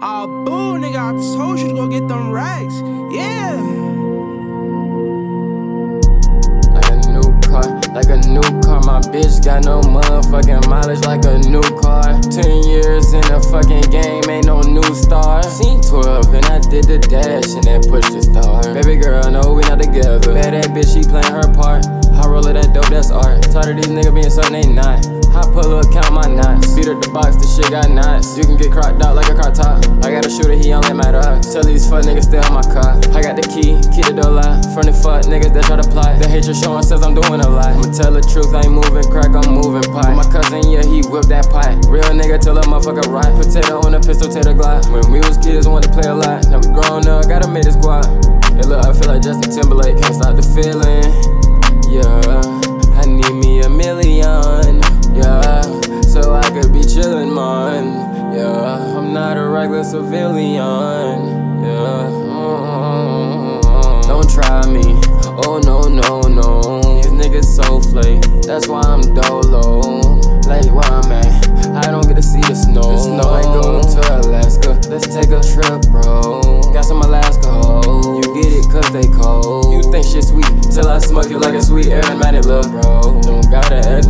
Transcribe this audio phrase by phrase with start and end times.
[0.00, 2.78] Ah, boo, nigga, I told you to go get them racks.
[3.10, 3.58] Yeah.
[6.70, 7.66] Like a new car,
[7.98, 8.78] like a new car.
[8.86, 12.14] My bitch got no motherfucking mileage like a new car.
[12.30, 15.42] Ten years in the fucking game, ain't no new star.
[15.42, 18.62] Seen 12 and I did the dash and then pushed the star.
[18.72, 20.20] Baby girl, no, we not together.
[20.32, 21.84] Bad that bitch, she playing her part.
[22.14, 23.42] I roll it that dope, that's art.
[23.50, 25.17] Tired of these niggas being something they not.
[26.28, 26.74] Knots.
[26.76, 28.36] Beat up the box, the shit got knots.
[28.36, 29.82] You can get cropped out like a car top.
[30.04, 31.42] I got a shooter, he on let my dog.
[31.42, 32.94] Tell these fuck niggas stay on my car.
[33.16, 34.70] I got the key, keep the door locked.
[34.76, 36.20] Front the fuck niggas that try to plot.
[36.20, 37.74] The hatred showing says I'm doing a lot.
[37.74, 40.14] I'ma tell the truth, I ain't moving crack, I'm moving pot.
[40.14, 41.74] My cousin, yeah, he whipped that pot.
[41.88, 43.32] Real nigga tell a motherfucker right.
[43.34, 44.86] Potato on a pistol, the glock.
[44.92, 46.46] When we was kids, wanted to play a lot.
[46.48, 48.06] Now we grown up, gotta make this squad.
[48.54, 51.08] Yeah, look, I feel like Justin Timberlake, can't stop the feeling.
[51.90, 52.67] Yeah,
[57.38, 58.34] man.
[58.34, 61.18] Yeah, I'm not a regular civilian.
[61.62, 62.10] Yeah,
[64.06, 64.86] don't try me.
[65.44, 68.22] Oh no no no, these niggas so flake.
[68.42, 70.18] That's why I'm dolo.
[70.48, 72.88] Like where I'm at, I don't get to see the snow.
[72.92, 74.70] The snow ain't going to Alaska.
[74.88, 76.62] Let's take a trip, bro.
[76.72, 78.06] Got some Alaska hoes.
[78.18, 79.72] You get it cause they cold.
[79.74, 83.20] You think shit sweet till I smoke you like a sweet aromatic, lil' bro.
[83.20, 84.07] Don't gotta ask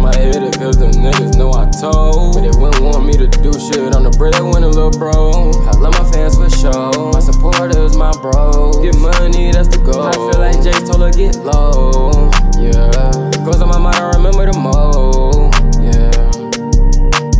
[4.32, 5.50] shit on the breadwinner, lil' bro.
[5.66, 7.12] I love my fans for sure.
[7.12, 8.82] My supporters, my bro.
[8.82, 10.02] Get money, that's the goal.
[10.02, 12.30] I feel like Jay told her get low.
[12.58, 13.44] Yeah.
[13.44, 15.50] Goes on my mind, I remember the mo.
[15.80, 16.12] Yeah.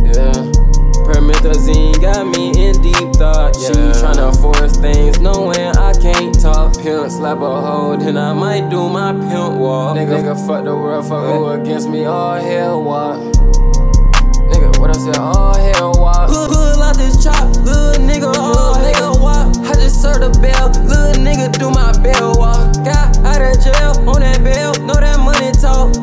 [0.05, 0.33] Yeah.
[1.05, 3.55] Promethazine got me in deep thought.
[3.55, 6.77] She tryna force things, knowing I can't talk.
[6.81, 9.97] Pimp slap a hoe, then I might do my pimp walk.
[9.97, 13.19] Nigga, nigga fuck the world, fuck who against me, all hell walk.
[14.49, 16.68] Nigga, what I said, all hell walk.
[16.99, 19.55] Pull, pull out this chop, little nigga, oh nigga walk.
[19.65, 22.73] I just served a bell, little nigga do my bell walk.
[22.83, 25.93] Got out of jail on that bail, know that money talk.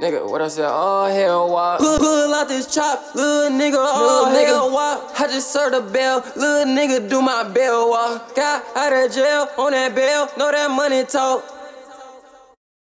[0.00, 1.80] Nigga, what I said, all hell walk.
[1.80, 5.18] Pull, pull out this chop, little nigga, oh nigga walk.
[5.18, 8.34] I just served a bell, little nigga do my bell walk.
[8.34, 11.42] Got out of jail on that bail, know that money talk.